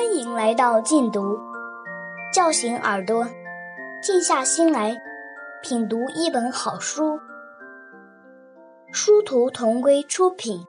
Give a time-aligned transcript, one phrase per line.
[0.00, 1.38] 欢迎来到静读，
[2.32, 3.22] 叫醒耳朵，
[4.02, 4.96] 静下心来
[5.62, 7.20] 品读一本好书。
[8.94, 10.66] 殊途同归出品。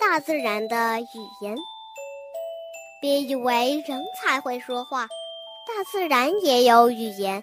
[0.00, 1.06] 大自然的语
[1.42, 1.56] 言。
[3.00, 5.06] 别以为人才会说话，
[5.66, 7.42] 大自然也有语言。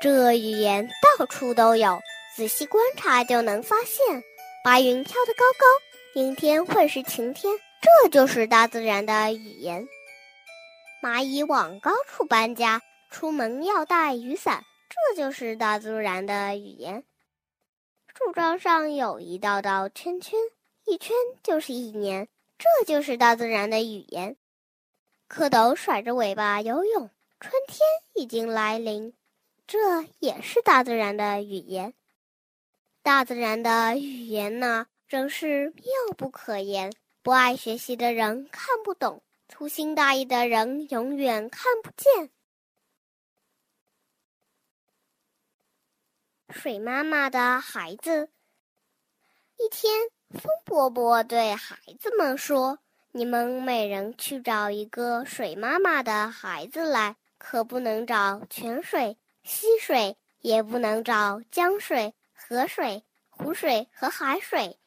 [0.00, 2.00] 这语言到处都有，
[2.36, 4.22] 仔细观察就能发现。
[4.64, 5.66] 白云飘得高高，
[6.14, 9.86] 明天会是晴天，这就是大自然的语言。
[11.02, 17.04] 蚂蚁往高处搬家，出门要带雨伞，这就是大自然的语言。
[18.16, 20.38] 树桩上有一道道圈圈，
[20.86, 22.28] 一圈就是一年。
[22.56, 24.36] 这就是大自然的语言。
[25.28, 27.10] 蝌蚪甩着尾巴游泳，
[27.40, 27.80] 春天
[28.14, 29.16] 已经来临。
[29.66, 31.94] 这也是大自然的语言。
[33.02, 35.84] 大自然的语言呢，真是妙
[36.16, 36.92] 不可言。
[37.22, 42.30] 不爱学习的人看不懂，粗心大意的人永远看不见。
[46.50, 48.30] 水妈妈的孩子，
[49.56, 50.10] 一天。
[50.30, 52.80] 风伯伯对孩子们说
[53.16, 64.80] ：“你们每人去找一个水妈妈的孩子来，可不能找泉水、溪水，也不能找江水、河水、湖水和海水。”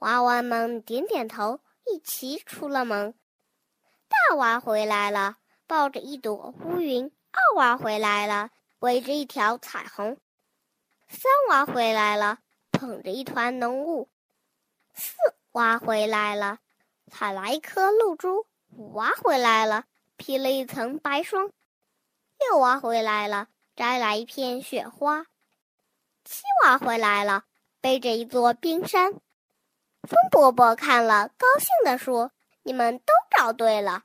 [0.00, 3.14] 娃娃们点点头，一齐出了门。
[4.08, 5.36] 大娃回来了，
[5.68, 10.16] 抱着一朵乌云；二娃回来了，围着一条彩虹；
[11.06, 12.40] 三娃回来了，
[12.72, 14.10] 捧着一团浓雾。
[14.92, 15.14] 四
[15.52, 16.58] 娃回来了，
[17.08, 19.84] 采来一颗露珠；五娃回来了，
[20.16, 21.50] 披了一层白霜；
[22.38, 25.24] 六娃回来了，摘来一片雪花；
[26.24, 27.44] 七娃回来了，
[27.80, 29.12] 背着一座冰山。
[29.12, 32.30] 风伯伯看了，高兴地说
[32.62, 34.04] ：“你们都找对了。”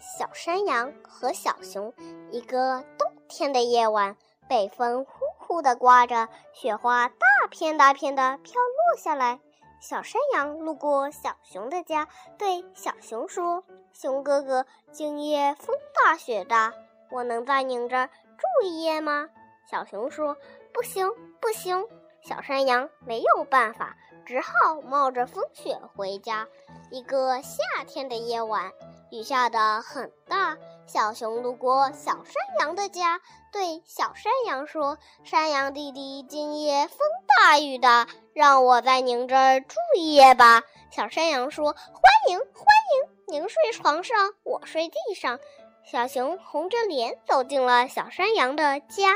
[0.00, 1.92] 小山羊和小熊，
[2.30, 4.16] 一个冬天的夜晚，
[4.48, 9.38] 北风呼呼地刮着，雪花大片大片的飘落下来。
[9.78, 12.08] 小山羊路过小熊的家，
[12.38, 13.62] 对小熊说
[13.92, 16.72] ：“熊哥哥，今夜风大雪大，
[17.10, 19.28] 我能在您这儿住一夜吗？”
[19.70, 20.34] 小熊说
[20.72, 21.10] ：“不行，
[21.40, 21.86] 不行。”
[22.22, 26.46] 小山羊没有办法，只好冒着风雪回家。
[26.90, 28.72] 一个夏天的夜晚。
[29.10, 30.56] 雨下的很大，
[30.86, 33.20] 小熊路过小山羊的家，
[33.52, 40.62] 对小山羊说：“山羊弟弟，今夜风大雨大，让我在您这儿住一夜吧。”
[40.92, 43.10] 小山羊说：“欢迎，欢迎！
[43.26, 45.40] 您睡床上，我睡地上。”
[45.84, 49.12] 小熊红着脸走进了小山羊的家。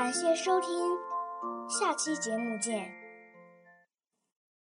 [0.00, 0.70] 感谢收听，
[1.68, 2.99] 下期节目见。